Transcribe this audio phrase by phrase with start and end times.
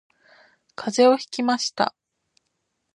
[0.73, 1.93] 風邪をひきました